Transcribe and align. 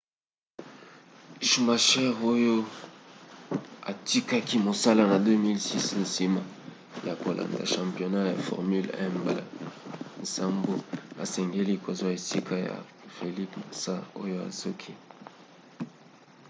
schumacher 1.47 2.11
oyo 2.33 2.55
atikaki 3.91 4.55
mosala 4.65 5.03
na 5.11 5.17
2006 5.25 5.93
nsima 6.03 6.41
ya 7.07 7.13
kolanda 7.21 7.71
championnat 7.73 8.25
ya 8.31 8.41
formule 8.47 8.89
1 9.07 9.21
mbala 9.21 9.43
nsambo 10.23 10.73
asengeli 11.23 11.73
kozwa 11.85 12.09
esika 12.17 12.55
ya 12.67 12.75
felipe 13.15 13.57
massa 13.65 13.95
oyo 14.23 14.37
azoki 14.49 14.93